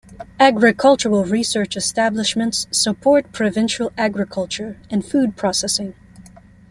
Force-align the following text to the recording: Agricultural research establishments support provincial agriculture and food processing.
Agricultural 0.39 1.25
research 1.25 1.77
establishments 1.77 2.65
support 2.71 3.31
provincial 3.31 3.91
agriculture 3.99 4.79
and 4.89 5.05
food 5.05 5.37
processing. 5.37 5.93